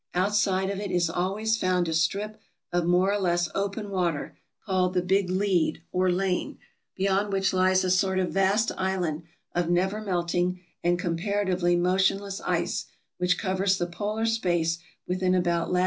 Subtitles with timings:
[0.15, 2.39] Outside of it is always found a strip
[2.73, 4.35] of more or less open water,
[4.65, 6.57] called" the big lead" or lane,
[6.95, 9.21] beyond which lies a sort of vast island
[9.53, 12.87] of never melting and comparatively motionless ice,
[13.19, 15.79] which covers the polar space within about lat.